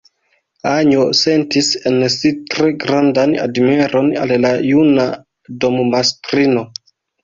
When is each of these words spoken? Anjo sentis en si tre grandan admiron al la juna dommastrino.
Anjo 0.69 1.03
sentis 1.19 1.69
en 1.91 1.99
si 2.15 2.33
tre 2.55 2.73
grandan 2.87 3.37
admiron 3.45 4.13
al 4.25 4.37
la 4.49 4.55
juna 4.73 5.09
dommastrino. 5.65 6.71